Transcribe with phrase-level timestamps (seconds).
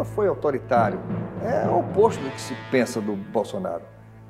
[0.00, 0.98] nunca foi autoritário.
[1.44, 3.82] É o oposto do que se pensa do Bolsonaro.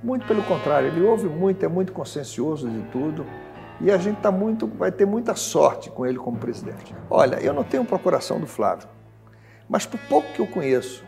[0.03, 3.25] Muito pelo contrário, ele ouve muito, é muito consciencioso de tudo.
[3.81, 6.95] E a gente tá muito, vai ter muita sorte com ele como presidente.
[7.09, 8.89] Olha, eu não tenho procuração do Flávio,
[9.69, 11.05] mas por pouco que eu conheço,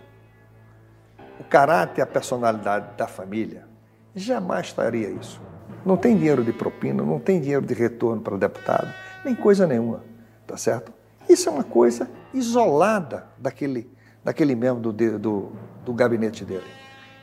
[1.38, 3.66] o caráter, a personalidade da família,
[4.14, 5.40] jamais faria isso.
[5.84, 8.88] Não tem dinheiro de propina, não tem dinheiro de retorno para deputado,
[9.24, 10.02] nem coisa nenhuma,
[10.46, 10.92] tá certo?
[11.28, 13.90] Isso é uma coisa isolada daquele,
[14.24, 15.52] daquele membro do, do,
[15.84, 16.66] do gabinete dele.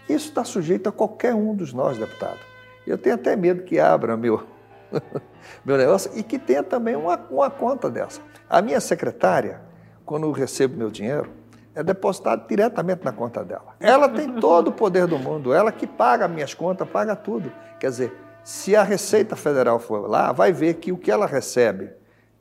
[0.07, 2.39] Isso está sujeito a qualquer um dos nós, deputado.
[2.85, 4.43] Eu tenho até medo que abra meu,
[5.63, 8.21] meu negócio e que tenha também uma, uma conta dessa.
[8.49, 9.61] A minha secretária,
[10.05, 11.29] quando eu recebo meu dinheiro,
[11.75, 13.75] é depositado diretamente na conta dela.
[13.79, 17.51] Ela tem todo o poder do mundo, ela que paga minhas contas, paga tudo.
[17.79, 21.91] Quer dizer, se a Receita Federal for lá, vai ver que o que ela recebe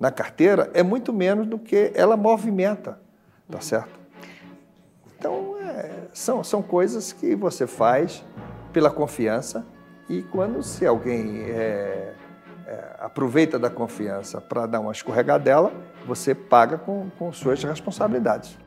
[0.01, 2.99] na carteira é muito menos do que ela movimenta,
[3.51, 3.98] tá certo?
[6.19, 8.25] São, são coisas que você faz
[8.73, 9.65] pela confiança
[10.09, 12.13] e quando se alguém é,
[12.67, 15.73] é, aproveita da confiança para dar uma escorregadela,
[16.05, 18.59] você paga com, com suas responsabilidades.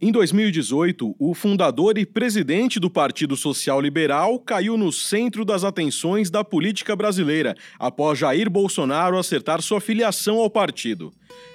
[0.00, 6.30] Em 2018, o fundador e presidente do Partido Social Liberal caiu no centro das atenções
[6.30, 11.12] da política brasileira, após Jair Bolsonaro acertar sua filiação ao partido.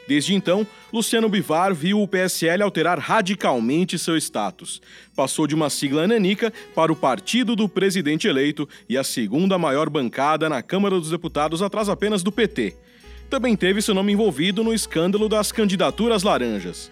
[0.10, 4.82] Desde então, Luciano Bivar viu o PSL alterar radicalmente seu status.
[5.16, 9.90] Passou de uma sigla nanica para o partido do presidente eleito e a segunda maior
[9.90, 12.76] bancada na Câmara dos Deputados atrás apenas do PT.
[13.30, 16.92] Também teve seu nome envolvido no escândalo das candidaturas laranjas.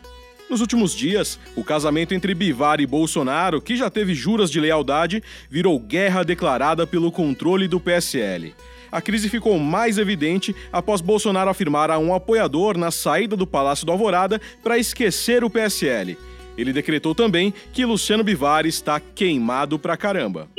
[0.51, 5.23] Nos últimos dias, o casamento entre Bivar e Bolsonaro, que já teve juras de lealdade,
[5.49, 8.53] virou guerra declarada pelo controle do PSL.
[8.91, 13.85] A crise ficou mais evidente após Bolsonaro afirmar a um apoiador na saída do Palácio
[13.85, 16.17] do Alvorada para esquecer o PSL.
[16.57, 20.49] Ele decretou também que Luciano Bivar está queimado pra caramba.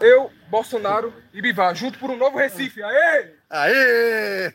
[0.00, 2.80] Eu, Bolsonaro e Bivar, junto por um novo Recife.
[2.84, 3.39] Aê!
[3.50, 4.52] Aê!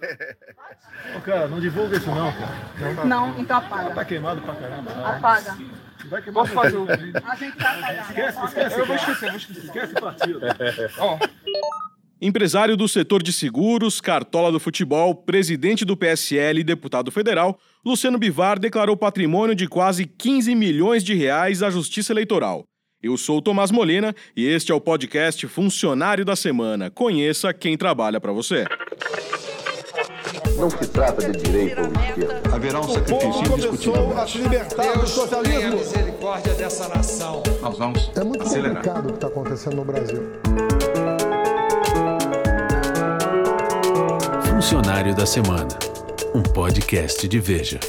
[1.18, 3.06] Ô, cara, não divulga isso não, cara.
[3.06, 3.94] Não, então apaga.
[3.94, 4.92] Tá queimado pra caramba.
[4.92, 5.58] Apaga.
[6.06, 6.44] Vai queimar.
[6.44, 7.22] Posso fazer o vídeo?
[7.26, 8.10] A gente tá apagando.
[8.10, 8.80] Esquece, esquece.
[8.80, 9.66] Eu vou esquecer, vou esquecer.
[9.66, 10.40] Esquece o partido.
[11.00, 11.20] Ó,
[12.22, 18.18] Empresário do setor de seguros, cartola do futebol, presidente do PSL e deputado federal, Luciano
[18.18, 22.66] Bivar declarou patrimônio de quase 15 milhões de reais à Justiça Eleitoral.
[23.06, 26.90] Eu sou o Tomás Molina e este é o podcast Funcionário da Semana.
[26.90, 28.66] Conheça quem trabalha para você.
[30.58, 32.42] Não se trata de direita ou esquerda.
[32.52, 34.18] Haverá um sacrifício indiscutível.
[34.18, 35.78] a se libertar do socialismo.
[35.78, 37.44] misericórdia dessa nação.
[37.62, 38.78] Nós vamos É muito acelerar.
[38.78, 40.24] complicado o que está acontecendo no Brasil.
[44.50, 45.78] Funcionário da Semana,
[46.34, 47.80] um podcast de Veja.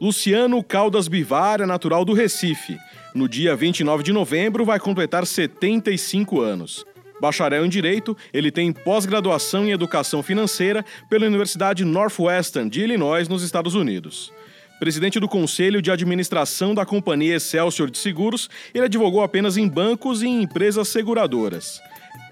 [0.00, 2.78] Luciano Caldas Bivar é natural do Recife.
[3.12, 6.84] No dia 29 de novembro, vai completar 75 anos.
[7.20, 13.42] Bacharel em Direito, ele tem pós-graduação em Educação Financeira pela Universidade Northwestern de Illinois, nos
[13.42, 14.32] Estados Unidos.
[14.78, 20.22] Presidente do Conselho de Administração da Companhia Excelsior de Seguros, ele advogou apenas em bancos
[20.22, 21.80] e em empresas seguradoras.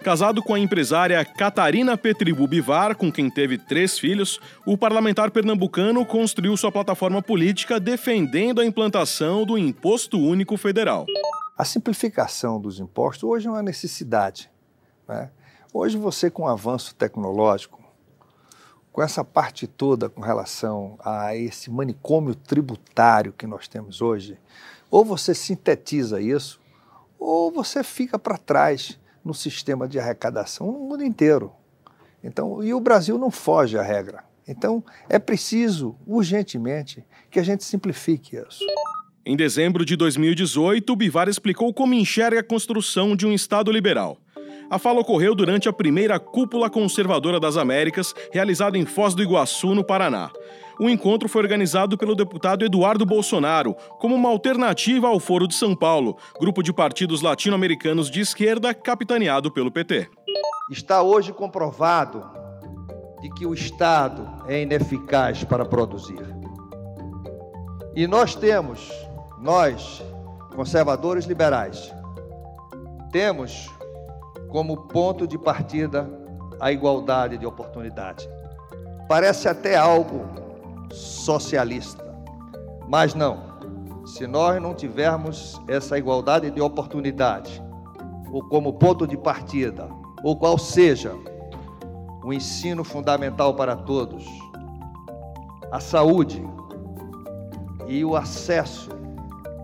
[0.03, 6.07] Casado com a empresária Catarina Petribu Bivar, com quem teve três filhos, o parlamentar pernambucano
[6.07, 11.07] construiu sua plataforma política defendendo a implantação do Imposto Único Federal.
[11.59, 14.51] A simplificação dos impostos hoje é uma necessidade.
[15.09, 15.31] né?
[15.73, 17.83] Hoje você, com o avanço tecnológico,
[18.93, 24.39] com essa parte toda com relação a esse manicômio tributário que nós temos hoje,
[24.91, 26.59] ou você sintetiza isso,
[27.19, 31.53] ou você fica para trás no sistema de arrecadação no mundo inteiro.
[32.23, 34.23] Então, e o Brasil não foge à regra.
[34.47, 38.65] Então, é preciso, urgentemente, que a gente simplifique isso.
[39.25, 44.19] Em dezembro de 2018, o Bivar explicou como enxerga a construção de um Estado liberal.
[44.69, 49.75] A fala ocorreu durante a primeira Cúpula Conservadora das Américas, realizada em Foz do Iguaçu,
[49.75, 50.31] no Paraná.
[50.81, 55.75] O encontro foi organizado pelo deputado Eduardo Bolsonaro, como uma alternativa ao Foro de São
[55.75, 60.09] Paulo, grupo de partidos latino-americanos de esquerda capitaneado pelo PT.
[60.71, 62.29] Está hoje comprovado
[63.23, 66.21] de que o Estado é ineficaz para produzir.
[67.95, 68.91] E nós temos,
[69.41, 70.03] nós,
[70.55, 71.95] conservadores liberais,
[73.11, 73.71] temos
[74.49, 76.09] como ponto de partida
[76.61, 78.29] a igualdade de oportunidade.
[79.09, 80.27] Parece até algo
[80.91, 82.05] socialista,
[82.89, 83.57] mas não.
[84.07, 87.63] Se nós não tivermos essa igualdade de oportunidade,
[88.31, 89.89] ou como ponto de partida,
[90.23, 91.13] ou qual seja
[92.25, 94.25] o ensino fundamental para todos,
[95.71, 96.43] a saúde
[97.87, 98.91] e o acesso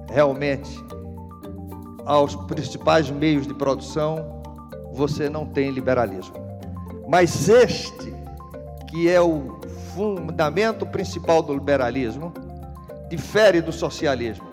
[0.09, 0.71] realmente
[2.05, 4.42] aos principais meios de produção,
[4.93, 6.35] você não tem liberalismo.
[7.09, 8.15] Mas este,
[8.89, 9.61] que é o
[9.95, 12.33] fundamento principal do liberalismo,
[13.09, 14.49] difere do socialismo,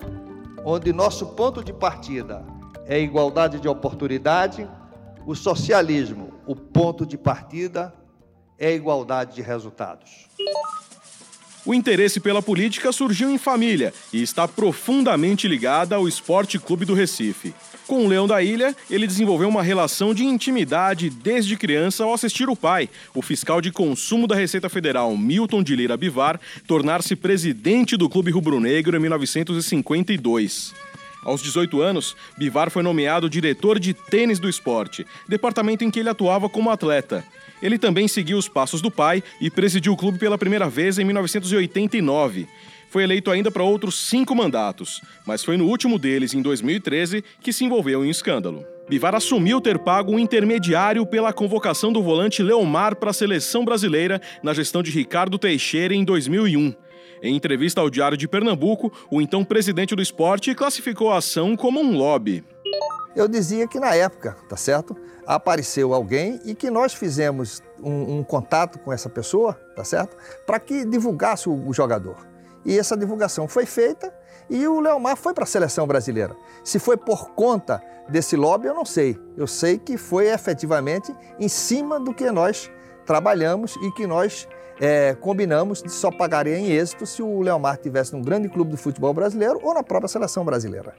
[0.64, 2.44] onde nosso ponto de partida
[2.86, 4.68] é a igualdade de oportunidade,
[5.26, 7.94] o socialismo, o ponto de partida
[8.58, 10.28] é a igualdade de resultados.
[11.64, 16.94] O interesse pela política surgiu em família e está profundamente ligada ao Esporte Clube do
[16.94, 17.54] Recife.
[17.90, 22.48] Com o Leão da Ilha, ele desenvolveu uma relação de intimidade desde criança ao assistir
[22.48, 26.38] o pai, o fiscal de consumo da Receita Federal, Milton de Lira Bivar,
[26.68, 30.72] tornar-se presidente do Clube Rubro-Negro em 1952.
[31.24, 36.10] Aos 18 anos, Bivar foi nomeado diretor de tênis do esporte, departamento em que ele
[36.10, 37.24] atuava como atleta.
[37.60, 41.04] Ele também seguiu os passos do pai e presidiu o clube pela primeira vez em
[41.04, 42.46] 1989.
[42.90, 47.52] Foi eleito ainda para outros cinco mandatos, mas foi no último deles, em 2013, que
[47.52, 48.66] se envolveu em escândalo.
[48.88, 54.20] Bivar assumiu ter pago um intermediário pela convocação do volante Leomar para a seleção brasileira
[54.42, 56.74] na gestão de Ricardo Teixeira em 2001.
[57.22, 61.78] Em entrevista ao Diário de Pernambuco, o então presidente do esporte classificou a ação como
[61.78, 62.42] um lobby.
[63.14, 64.96] Eu dizia que na época, tá certo?
[65.24, 70.16] Apareceu alguém e que nós fizemos um, um contato com essa pessoa, tá certo?
[70.44, 72.29] Para que divulgasse o, o jogador.
[72.64, 74.12] E essa divulgação foi feita
[74.48, 76.36] e o Leomar foi para a seleção brasileira.
[76.64, 79.18] Se foi por conta desse lobby, eu não sei.
[79.36, 82.70] Eu sei que foi efetivamente em cima do que nós
[83.06, 84.46] trabalhamos e que nós
[84.80, 88.78] é, combinamos de só pagaria em êxito se o Leomar tivesse num grande clube do
[88.78, 90.94] futebol brasileiro ou na própria seleção brasileira.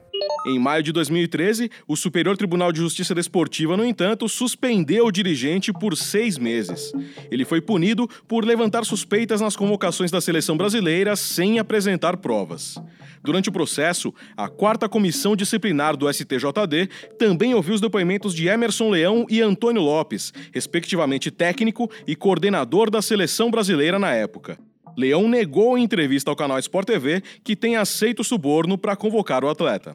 [0.46, 5.72] Em maio de 2013, o Superior Tribunal de Justiça Desportiva, no entanto, suspendeu o dirigente
[5.72, 6.92] por seis meses.
[7.30, 12.80] Ele foi punido por levantar suspeitas nas convocações da seleção brasileira sem apresentar provas.
[13.22, 18.90] Durante o processo, a quarta comissão disciplinar do STJD também ouviu os depoimentos de Emerson
[18.90, 24.58] Leão e Antônio Lopes, respectivamente técnico e coordenador da seleção brasileira na época.
[24.96, 29.48] Leão negou em entrevista ao canal Sport TV que tem aceito suborno para convocar o
[29.48, 29.92] atleta.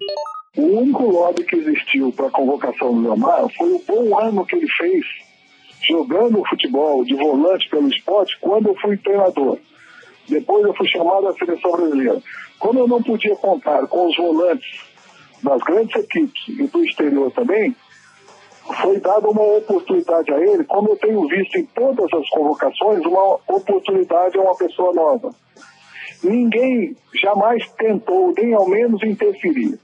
[0.55, 4.55] O único lobby que existiu para a convocação do Leomar foi o bom ano que
[4.55, 5.05] ele fez
[5.87, 9.57] jogando futebol de volante pelo esporte quando eu fui treinador.
[10.27, 12.21] Depois eu fui chamado à seleção brasileira.
[12.59, 14.81] Como eu não podia contar com os volantes
[15.43, 17.75] das grandes equipes e do exterior também,
[18.75, 23.39] foi dada uma oportunidade a ele, como eu tenho visto em todas as convocações, uma
[23.47, 25.31] oportunidade a uma pessoa nova.
[26.23, 29.79] Ninguém jamais tentou, nem ao menos interferir.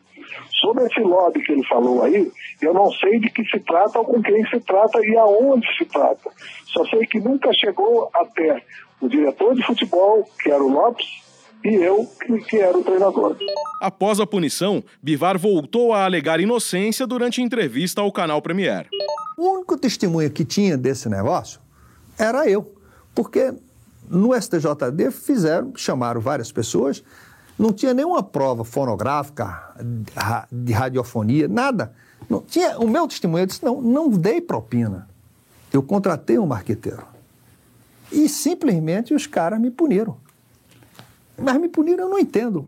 [0.62, 2.32] Sobre esse lobby que ele falou aí,
[2.62, 5.86] eu não sei de que se trata ou com quem se trata e aonde se
[5.86, 6.32] trata.
[6.66, 8.64] Só sei que nunca chegou até
[9.02, 11.08] o diretor de futebol, que era o Lopes,
[11.64, 12.10] e eu,
[12.48, 13.38] que, era o treinador.
[13.80, 18.88] Após a punição, Bivar voltou a alegar inocência durante entrevista ao canal Premier.
[19.38, 21.60] O único testemunho que tinha desse negócio
[22.18, 22.74] era eu,
[23.16, 23.54] porque
[24.10, 27.04] no STJD fizeram, chamaram várias pessoas,
[27.58, 29.74] não tinha nenhuma prova fonográfica,
[30.52, 31.94] de radiofonia, nada.
[32.30, 35.08] Não tinha, o meu testemunho, eu disse, não, não dei propina.
[35.72, 37.04] Eu contratei um marqueteiro.
[38.12, 40.18] E simplesmente os caras me puniram.
[41.38, 42.68] Mas me puniram, eu não entendo.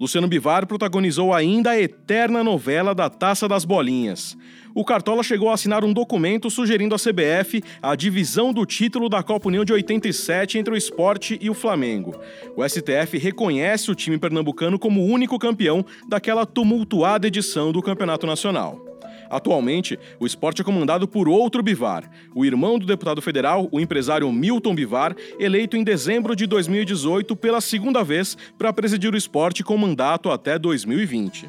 [0.00, 4.34] Luciano Bivar protagonizou ainda a eterna novela da Taça das Bolinhas.
[4.74, 9.22] O Cartola chegou a assinar um documento sugerindo à CBF a divisão do título da
[9.22, 12.18] Copa União de 87 entre o esporte e o Flamengo.
[12.56, 18.26] O STF reconhece o time pernambucano como o único campeão daquela tumultuada edição do Campeonato
[18.26, 18.89] Nacional.
[19.30, 24.30] Atualmente, o esporte é comandado por outro Bivar, o irmão do deputado federal, o empresário
[24.32, 29.76] Milton Bivar, eleito em dezembro de 2018 pela segunda vez para presidir o esporte com
[29.78, 31.48] mandato até 2020.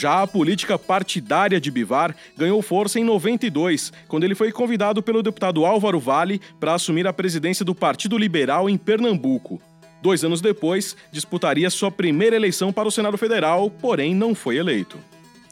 [0.00, 5.22] Já a política partidária de Bivar ganhou força em 92, quando ele foi convidado pelo
[5.22, 9.60] deputado Álvaro Vale para assumir a presidência do Partido Liberal em Pernambuco.
[10.02, 14.98] Dois anos depois, disputaria sua primeira eleição para o Senado Federal, porém não foi eleito.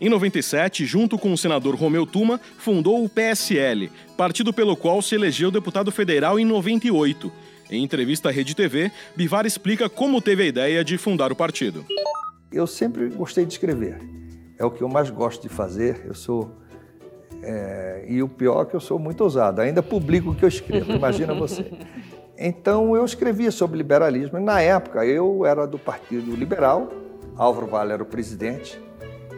[0.01, 5.17] Em 97, junto com o senador Romeu Tuma, fundou o PSL, partido pelo qual se
[5.17, 7.33] elegeu deputado federal em 98.
[7.71, 11.85] Em entrevista à Rede TV, Bivar explica como teve a ideia de fundar o partido.
[12.51, 14.01] Eu sempre gostei de escrever.
[14.57, 16.03] É o que eu mais gosto de fazer.
[16.07, 16.57] Eu sou.
[17.43, 18.05] É...
[18.09, 19.61] e o pior é que eu sou muito ousado.
[19.61, 21.71] Ainda publico o que eu escrevo, imagina você.
[22.39, 24.39] Então eu escrevia sobre liberalismo.
[24.39, 26.89] Na época eu era do Partido Liberal,
[27.37, 28.81] Álvaro Vale era o presidente,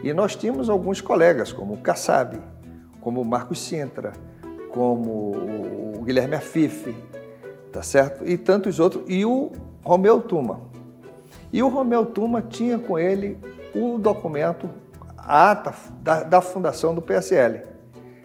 [0.03, 2.39] e nós tínhamos alguns colegas, como o Kassab,
[2.99, 4.13] como o Marcos Sintra,
[4.69, 5.11] como
[5.97, 6.95] o Guilherme Afife,
[7.71, 8.23] tá certo?
[8.27, 9.51] E tantos outros, e o
[9.83, 10.61] Romeu Tuma.
[11.51, 13.37] E o Romeu Tuma tinha com ele
[13.73, 14.69] o documento,
[15.17, 17.63] a ata da, da fundação do PSL.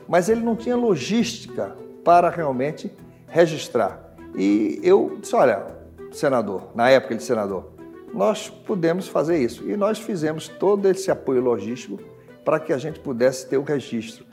[0.06, 2.92] Mas ele não tinha logística para realmente
[3.26, 4.06] registrar.
[4.37, 5.66] E eu disse: olha,
[6.12, 7.73] senador, na época ele senador,
[8.12, 9.69] nós pudemos fazer isso.
[9.69, 11.99] E nós fizemos todo esse apoio logístico
[12.45, 14.25] para que a gente pudesse ter o registro.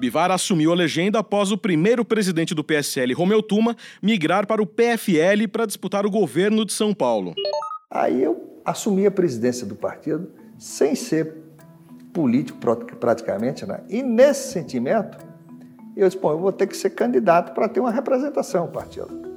[0.00, 4.66] Bivar assumiu a legenda após o primeiro presidente do PSL, Romeu Tuma, migrar para o
[4.66, 7.34] PFL para disputar o governo de São Paulo.
[7.90, 11.34] Aí eu assumi a presidência do partido sem ser
[12.12, 12.58] político
[12.98, 13.80] praticamente, né?
[13.88, 15.18] E nesse sentimento,
[15.96, 19.27] eu disse, bom, eu vou ter que ser candidato para ter uma representação no partido.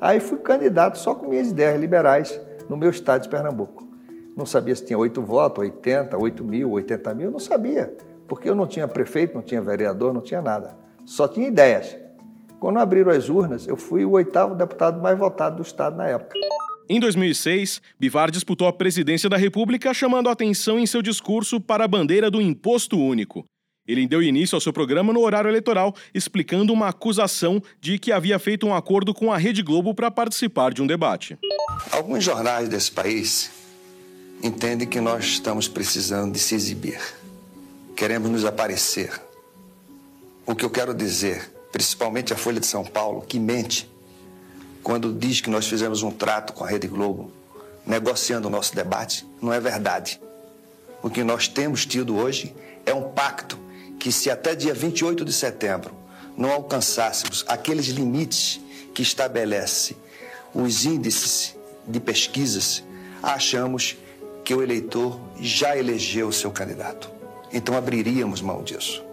[0.00, 3.88] Aí fui candidato só com minhas ideias liberais no meu estado de Pernambuco.
[4.36, 7.92] Não sabia se tinha 8 votos, 80, 8 mil, 80 mil, não sabia,
[8.28, 10.76] porque eu não tinha prefeito, não tinha vereador, não tinha nada.
[11.04, 11.96] Só tinha ideias.
[12.60, 16.34] Quando abriram as urnas, eu fui o oitavo deputado mais votado do estado na época.
[16.88, 21.84] Em 2006, Bivar disputou a presidência da República, chamando a atenção em seu discurso para
[21.84, 23.44] a bandeira do imposto único.
[23.88, 28.38] Ele deu início ao seu programa no horário eleitoral, explicando uma acusação de que havia
[28.38, 31.38] feito um acordo com a Rede Globo para participar de um debate.
[31.90, 33.50] Alguns jornais desse país
[34.42, 37.00] entendem que nós estamos precisando de se exibir.
[37.96, 39.10] Queremos nos aparecer.
[40.44, 43.88] O que eu quero dizer, principalmente a Folha de São Paulo, que mente
[44.82, 47.32] quando diz que nós fizemos um trato com a Rede Globo,
[47.86, 50.20] negociando o nosso debate, não é verdade.
[51.02, 52.54] O que nós temos tido hoje
[52.86, 53.58] é um pacto
[53.98, 55.94] que, se até dia 28 de setembro
[56.36, 58.60] não alcançássemos aqueles limites
[58.94, 59.96] que estabelece
[60.54, 62.84] os índices de pesquisas,
[63.22, 63.96] achamos
[64.44, 67.10] que o eleitor já elegeu o seu candidato.
[67.52, 69.04] Então abriríamos mão disso.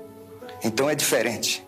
[0.63, 1.65] Então é diferente.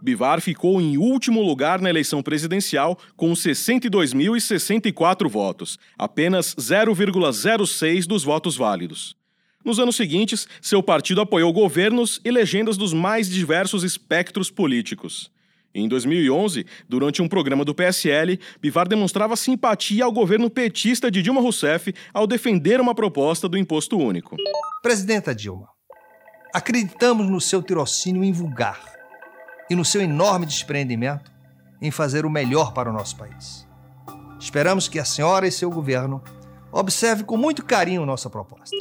[0.00, 8.56] Bivar ficou em último lugar na eleição presidencial com 62.064 votos, apenas 0,06 dos votos
[8.56, 9.17] válidos.
[9.68, 15.30] Nos anos seguintes, seu partido apoiou governos e legendas dos mais diversos espectros políticos.
[15.74, 21.42] Em 2011, durante um programa do PSL, Bivar demonstrava simpatia ao governo petista de Dilma
[21.42, 24.36] Rousseff ao defender uma proposta do imposto único.
[24.82, 25.68] Presidenta Dilma,
[26.54, 28.80] acreditamos no seu tirocínio invulgar
[29.68, 31.30] e no seu enorme desprendimento
[31.82, 33.68] em fazer o melhor para o nosso país.
[34.40, 36.24] Esperamos que a senhora e seu governo
[36.72, 38.74] observe com muito carinho nossa proposta.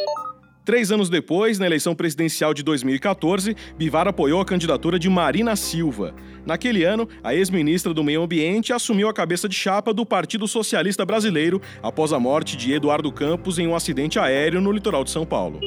[0.67, 6.13] Três anos depois, na eleição presidencial de 2014, Bivar apoiou a candidatura de Marina Silva.
[6.45, 11.05] Naquele ano, a ex-ministra do Meio Ambiente assumiu a cabeça de chapa do Partido Socialista
[11.05, 15.25] Brasileiro após a morte de Eduardo Campos em um acidente aéreo no litoral de São
[15.25, 15.61] Paulo.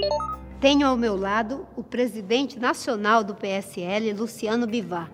[0.60, 5.10] Tenho ao meu lado o presidente nacional do PSL, Luciano Bivar.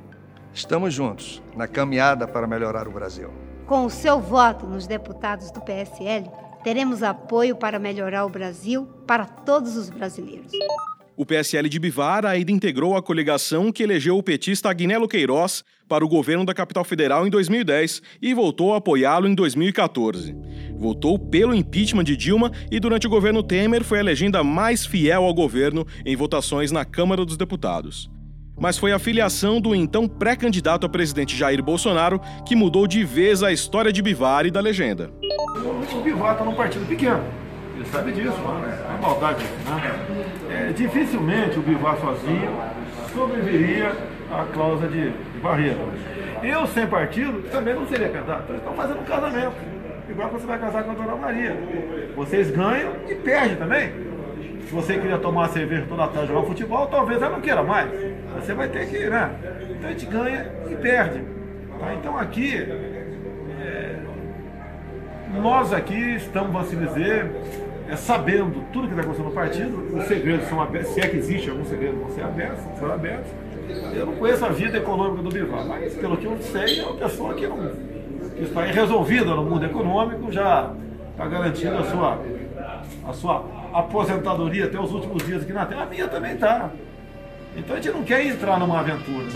[0.53, 3.31] Estamos juntos na caminhada para melhorar o Brasil.
[3.69, 6.29] Com o seu voto nos deputados do PSL,
[6.67, 10.51] teremos apoio para melhorar o Brasil para todos os brasileiros.
[11.17, 16.05] O PSL de Bivar ainda integrou a coligação que elegeu o petista Agnello Queiroz para
[16.05, 20.35] o governo da capital federal em 2010 e voltou a apoiá-lo em 2014.
[20.77, 25.23] Votou pelo impeachment de Dilma e, durante o governo Temer, foi a legenda mais fiel
[25.23, 28.11] ao governo em votações na Câmara dos Deputados
[28.59, 33.43] mas foi a filiação do então pré-candidato a presidente Jair Bolsonaro que mudou de vez
[33.43, 35.11] a história de Bivar e da legenda.
[35.23, 37.23] O Bivar está num partido pequeno,
[37.75, 38.97] ele sabe disso, né?
[38.97, 39.45] é maldade.
[39.45, 40.69] Né?
[40.69, 42.57] É, dificilmente o Bivar sozinho
[43.13, 43.93] sobreviveria
[44.31, 45.79] à cláusula de, de barreira.
[46.43, 48.45] Eu, sem partido, também não seria candidato.
[48.49, 49.55] Eles estão fazendo um casamento.
[50.09, 51.57] Igual você vai casar com a Dona Maria.
[52.15, 53.93] Vocês ganham e perdem também.
[54.67, 57.91] Se você queria tomar cerveja toda tarde jogar futebol, talvez ela não queira mais.
[58.37, 59.31] Você vai ter que, né?
[59.71, 61.21] Então a gente ganha e perde.
[61.79, 61.95] Tá?
[61.95, 62.55] Então aqui,
[63.61, 63.97] é,
[65.35, 67.31] nós aqui estamos, vamos dizer,
[67.89, 71.17] é, sabendo tudo que está acontecendo no partido, os segredos são abertos, se é que
[71.17, 73.31] existe algum segredo, vão ser abertos, serão abertos.
[73.95, 76.97] Eu não conheço a vida econômica do Bivar, mas pelo que eu sei, é uma
[76.97, 77.71] pessoa que, não,
[78.37, 80.73] que está resolvida no mundo econômico, já
[81.11, 82.23] está garantindo a sua,
[83.09, 86.71] a sua aposentadoria até os últimos dias aqui na Terra, a minha também está.
[87.57, 89.27] Então a gente não quer entrar numa aventura.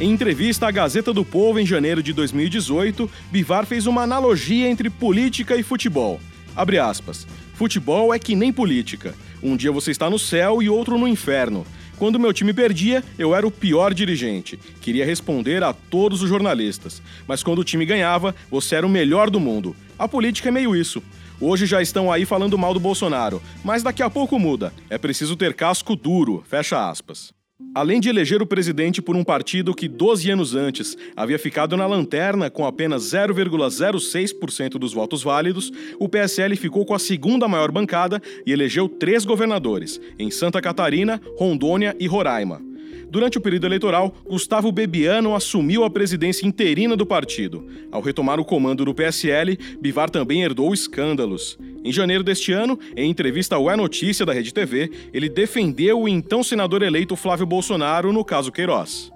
[0.00, 4.90] Em entrevista à Gazeta do Povo em janeiro de 2018, Bivar fez uma analogia entre
[4.90, 6.20] política e futebol.
[6.54, 7.26] Abre aspas.
[7.54, 9.14] Futebol é que nem política.
[9.42, 11.66] Um dia você está no céu e outro no inferno.
[11.98, 14.58] Quando meu time perdia, eu era o pior dirigente.
[14.82, 17.00] Queria responder a todos os jornalistas.
[17.26, 19.74] Mas quando o time ganhava, você era o melhor do mundo.
[19.98, 21.02] A política é meio isso.
[21.40, 24.72] Hoje já estão aí falando mal do Bolsonaro, mas daqui a pouco muda.
[24.88, 27.34] É preciso ter casco duro, fecha aspas.
[27.74, 31.86] Além de eleger o presidente por um partido que 12 anos antes havia ficado na
[31.86, 38.20] lanterna com apenas 0,06% dos votos válidos, o PSL ficou com a segunda maior bancada
[38.46, 42.62] e elegeu três governadores, em Santa Catarina, Rondônia e Roraima.
[43.08, 47.66] Durante o período eleitoral, Gustavo Bebiano assumiu a presidência interina do partido.
[47.90, 51.56] Ao retomar o comando do PSL, Bivar também herdou escândalos.
[51.84, 56.08] Em janeiro deste ano, em entrevista ao É Notícia da Rede TV, ele defendeu o
[56.08, 59.12] então senador eleito Flávio Bolsonaro no caso Queiroz.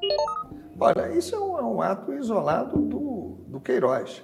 [0.78, 4.22] Olha, isso é um, é um ato isolado do, do Queiroz.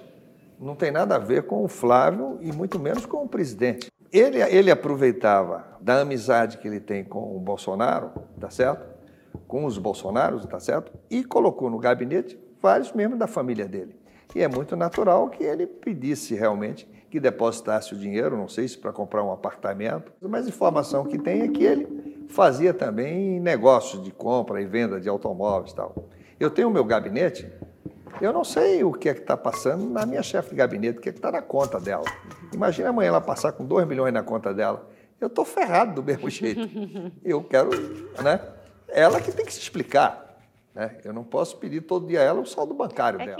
[0.59, 3.91] Não tem nada a ver com o Flávio e muito menos com o presidente.
[4.11, 8.96] Ele, ele aproveitava da amizade que ele tem com o Bolsonaro, tá certo?
[9.47, 10.91] Com os Bolsonaros, tá certo?
[11.09, 13.95] E colocou no gabinete vários membros da família dele.
[14.35, 18.77] E é muito natural que ele pedisse realmente que depositasse o dinheiro, não sei se
[18.77, 24.03] para comprar um apartamento, mas a informação que tem é que ele fazia também negócios
[24.03, 26.09] de compra e venda de automóveis e tal.
[26.37, 27.49] Eu tenho o meu gabinete,
[28.19, 31.01] eu não sei o que é que está passando na minha chefe de gabinete, o
[31.01, 32.03] que é que está na conta dela.
[32.53, 34.89] Imagina amanhã ela passar com 2 milhões na conta dela.
[35.19, 36.69] Eu estou ferrado do mesmo jeito.
[37.23, 37.69] Eu quero,
[38.21, 38.39] né?
[38.89, 40.27] Ela que tem que se explicar.
[40.73, 40.95] Né?
[41.03, 43.37] Eu não posso pedir todo dia a ela o saldo bancário é dela.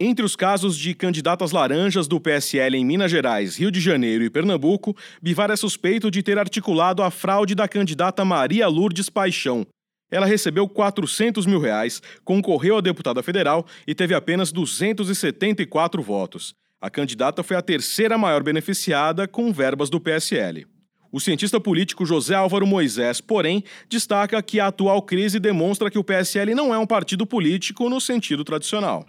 [0.00, 4.30] Entre os casos de candidatas laranjas do PSL em Minas Gerais, Rio de Janeiro e
[4.30, 9.66] Pernambuco, Bivar é suspeito de ter articulado a fraude da candidata Maria Lourdes Paixão.
[10.10, 16.54] Ela recebeu 400 mil reais, concorreu a deputada federal e teve apenas 274 votos.
[16.80, 20.66] A candidata foi a terceira maior beneficiada com verbas do PSL.
[21.12, 26.04] O cientista político José Álvaro Moisés, porém, destaca que a atual crise demonstra que o
[26.04, 29.04] PSL não é um partido político no sentido tradicional.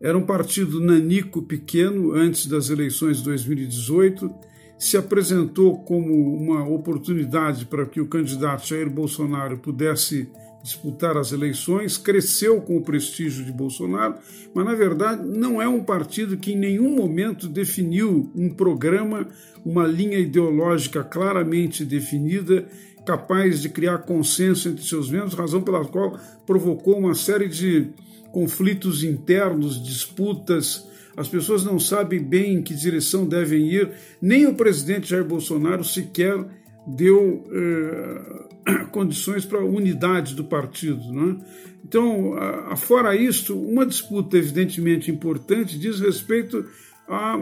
[0.00, 4.34] Era um partido nanico pequeno antes das eleições de 2018,
[4.78, 10.28] se apresentou como uma oportunidade para que o candidato Jair Bolsonaro pudesse
[10.66, 14.16] disputar as eleições, cresceu com o prestígio de Bolsonaro,
[14.52, 19.28] mas na verdade não é um partido que em nenhum momento definiu um programa,
[19.64, 22.66] uma linha ideológica claramente definida,
[23.06, 27.86] capaz de criar consenso entre seus membros, razão pela qual provocou uma série de
[28.32, 30.84] conflitos internos, disputas.
[31.16, 35.84] As pessoas não sabem bem em que direção devem ir, nem o presidente Jair Bolsonaro
[35.84, 36.44] sequer
[36.86, 41.12] deu eh, condições para a unidade do partido.
[41.12, 41.38] Né?
[41.84, 42.34] Então,
[42.76, 46.64] fora isto, uma disputa evidentemente importante diz respeito
[47.08, 47.38] à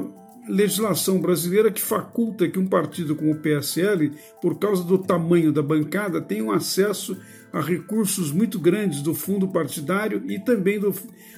[0.48, 5.62] legislação brasileira que faculta que um partido como o PSL, por causa do tamanho da
[5.62, 7.16] bancada, tenha um acesso
[7.54, 10.92] a recursos muito grandes do fundo partidário e também do,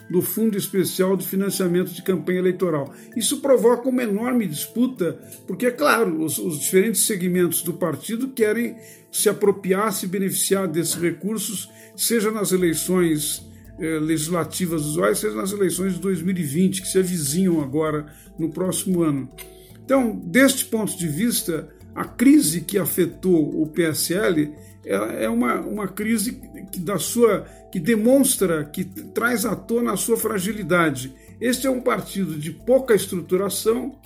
[0.09, 2.91] do Fundo Especial de Financiamento de Campanha Eleitoral.
[3.15, 5.13] Isso provoca uma enorme disputa,
[5.47, 8.79] porque, é claro, os, os diferentes segmentos do partido querem
[9.13, 13.47] se apropriar, se beneficiar desses recursos, seja nas eleições
[13.79, 18.07] eh, legislativas usuais, seja nas eleições de 2020, que se avizinham agora
[18.39, 19.31] no próximo ano.
[19.85, 24.51] Então, deste ponto de vista, a crise que afetou o PSL
[24.87, 30.17] é uma, uma crise que, da sua, que demonstra, que traz à tona a sua
[30.17, 31.13] fragilidade.
[31.41, 33.99] Este é um partido de pouca estruturação,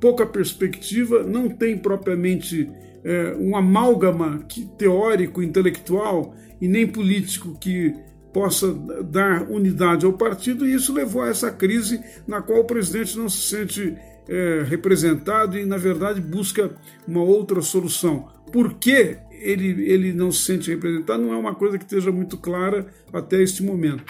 [0.00, 2.68] pouca perspectiva, não tem propriamente
[3.04, 7.94] é, um amálgama que, teórico, intelectual e nem político que
[8.32, 13.16] possa dar unidade ao partido, e isso levou a essa crise na qual o presidente
[13.16, 13.96] não se sente
[14.28, 16.74] é, representado e, na verdade, busca
[17.06, 18.33] uma outra solução.
[18.54, 22.38] Por que ele, ele não se sente representado não é uma coisa que esteja muito
[22.38, 24.04] clara até este momento.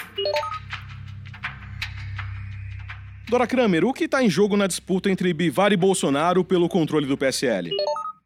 [3.27, 7.07] Dora Kramer, o que está em jogo na disputa entre Bivar e Bolsonaro pelo controle
[7.07, 7.71] do PSL?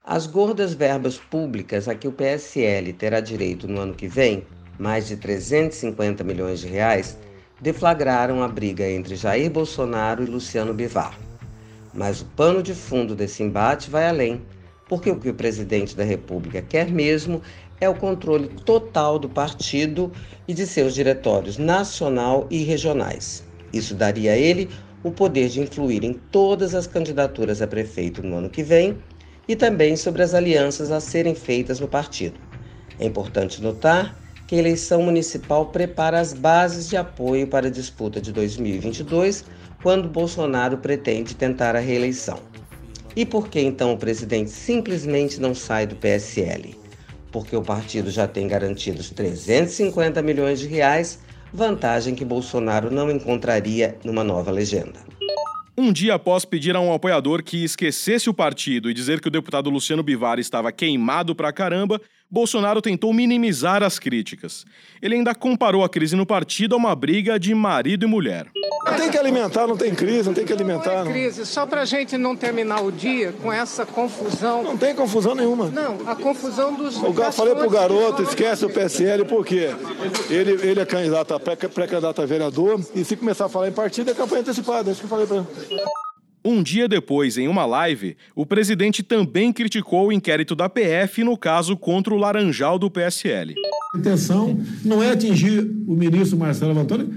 [0.03, 4.45] As gordas verbas públicas a que o PSL terá direito no ano que vem,
[4.77, 7.17] mais de 350 milhões de reais,
[7.61, 11.17] deflagraram a briga entre Jair Bolsonaro e Luciano Bivar.
[11.95, 14.43] Mas o pano de fundo desse embate vai além
[14.89, 17.43] porque o que o presidente da República quer mesmo
[17.81, 20.13] é o controle total do partido
[20.47, 23.49] e de seus diretórios nacional e regionais.
[23.73, 24.71] Isso daria a ele
[25.03, 28.99] o poder de influir em todas as candidaturas a prefeito no ano que vem
[29.47, 32.41] e também sobre as alianças a serem feitas no partido.
[32.99, 38.21] É importante notar que a eleição municipal prepara as bases de apoio para a disputa
[38.21, 39.45] de 2022,
[39.81, 42.48] quando Bolsonaro pretende tentar a reeleição.
[43.19, 46.79] E por que então o presidente simplesmente não sai do PSL?
[47.33, 51.19] Porque o partido já tem garantidos 350 milhões de reais,
[51.53, 55.01] vantagem que Bolsonaro não encontraria numa nova legenda.
[55.77, 59.33] Um dia após pedir a um apoiador que esquecesse o partido e dizer que o
[59.33, 64.67] deputado Luciano Bivar estava queimado pra caramba, Bolsonaro tentou minimizar as críticas.
[65.01, 68.47] Ele ainda comparou a crise no partido a uma briga de marido e mulher.
[68.85, 71.05] Não tem que alimentar, não tem crise, não tem que alimentar.
[71.05, 74.63] Não é crise, só para a gente não terminar o dia com essa confusão.
[74.63, 75.69] Não tem confusão nenhuma.
[75.69, 77.03] Não, a confusão dos.
[77.03, 79.71] Eu falei pro garoto, esquece o PSL, porque
[80.31, 84.11] ele, ele é candidato a pré-candidato a vereador, e se começar a falar em partido,
[84.11, 84.91] é campanha antecipada.
[84.91, 85.47] É isso que eu falei para ele.
[86.51, 91.37] Um dia depois, em uma live, o presidente também criticou o inquérito da PF no
[91.37, 93.55] caso contra o Laranjal do PSL.
[93.95, 97.13] A intenção não é atingir o ministro Marcelo Antônio.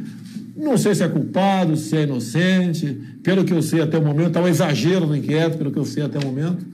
[0.53, 2.99] Não sei se é culpado, se é inocente.
[3.23, 5.85] Pelo que eu sei até o momento, há um exagero no inquérito, pelo que eu
[5.85, 6.65] sei até o momento.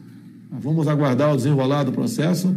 [0.50, 2.56] Vamos aguardar o desenrolar do processo.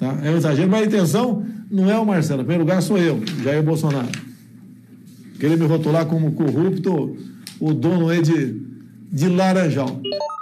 [0.00, 0.20] Tá?
[0.24, 2.40] É um exagero, mas a intenção não é o Marcelo.
[2.40, 4.08] Em primeiro lugar, sou eu, Jair Bolsonaro.
[5.38, 7.14] Querer me rotular como corrupto,
[7.60, 8.68] o dono é de
[9.10, 10.00] de Laranjal.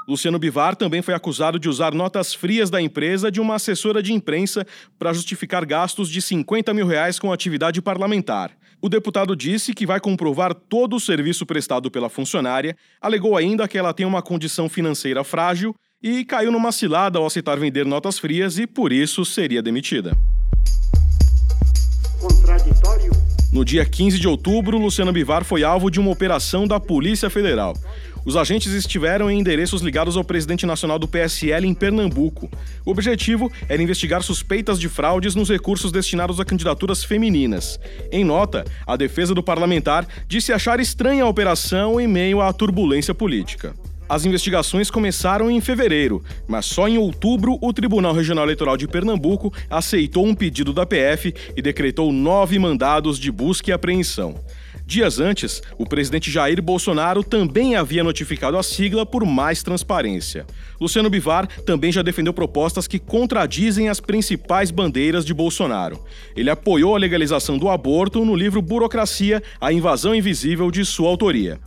[0.08, 4.12] Luciano Bivar também foi acusado de usar notas frias da empresa de uma assessora de
[4.12, 4.64] imprensa
[4.98, 8.52] para justificar gastos de 50 mil reais com atividade parlamentar.
[8.80, 13.78] O deputado disse que vai comprovar todo o serviço prestado pela funcionária, alegou ainda que
[13.78, 18.58] ela tem uma condição financeira frágil e caiu numa cilada ao aceitar vender notas frias
[18.58, 20.16] e por isso seria demitida.
[22.20, 23.10] Contraditório.
[23.52, 27.74] No dia 15 de outubro, Luciano Bivar foi alvo de uma operação da Polícia Federal.
[28.26, 32.50] Os agentes estiveram em endereços ligados ao presidente nacional do PSL em Pernambuco.
[32.84, 37.78] O objetivo era investigar suspeitas de fraudes nos recursos destinados a candidaturas femininas.
[38.10, 43.14] Em nota, a defesa do parlamentar disse achar estranha a operação em meio à turbulência
[43.14, 43.76] política.
[44.08, 49.52] As investigações começaram em fevereiro, mas só em outubro o Tribunal Regional Eleitoral de Pernambuco
[49.70, 54.36] aceitou um pedido da PF e decretou nove mandados de busca e apreensão.
[54.88, 60.46] Dias antes, o presidente Jair Bolsonaro também havia notificado a sigla por mais transparência.
[60.80, 66.04] Luciano Bivar também já defendeu propostas que contradizem as principais bandeiras de Bolsonaro.
[66.36, 71.58] Ele apoiou a legalização do aborto no livro Burocracia, a invasão invisível de sua autoria.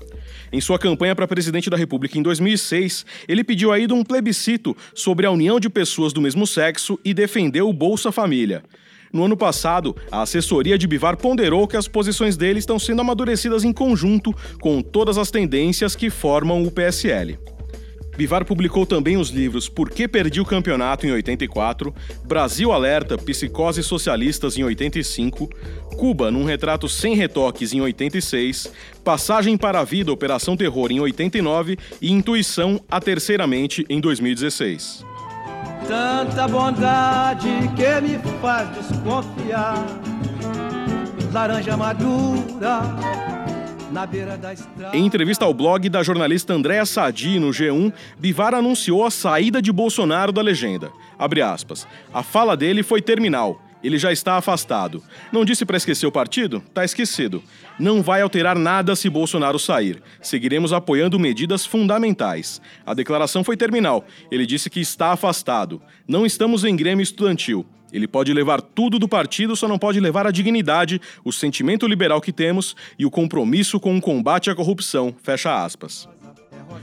[0.49, 5.25] Em sua campanha para presidente da República em 2006, ele pediu ainda um plebiscito sobre
[5.25, 8.63] a união de pessoas do mesmo sexo e defendeu o Bolsa Família.
[9.11, 13.63] No ano passado, a assessoria de Bivar ponderou que as posições dele estão sendo amadurecidas
[13.63, 17.39] em conjunto com todas as tendências que formam o PSL.
[18.19, 21.95] Bivar publicou também os livros Por que Perdi o Campeonato em 84,
[22.25, 25.49] Brasil Alerta, Psicose Socialistas em 85,
[25.95, 28.73] Cuba num retrato sem retoques em 86,
[29.05, 35.08] Passagem para a Vida, Operação Terror em 89 e Intuição, a Terceira Mente em 2016
[35.89, 39.83] tanta bondade que me faz desconfiar.
[41.33, 42.81] Laranja madura.
[43.91, 44.95] Na beira da estrada.
[44.95, 49.71] Em entrevista ao blog da jornalista Andréa Sadi no G1, Bivar anunciou a saída de
[49.71, 50.91] Bolsonaro da legenda.
[51.17, 51.87] Abre aspas.
[52.13, 53.59] A fala dele foi terminal.
[53.83, 55.03] Ele já está afastado.
[55.31, 56.61] Não disse para esquecer o partido?
[56.73, 57.43] Tá esquecido.
[57.79, 60.01] Não vai alterar nada se Bolsonaro sair.
[60.21, 62.61] Seguiremos apoiando medidas fundamentais.
[62.85, 64.05] A declaração foi terminal.
[64.29, 65.81] Ele disse que está afastado.
[66.07, 67.65] Não estamos em Grêmio Estudantil.
[67.91, 72.21] Ele pode levar tudo do partido, só não pode levar a dignidade, o sentimento liberal
[72.21, 75.15] que temos e o compromisso com o combate à corrupção.
[75.23, 76.07] Fecha aspas.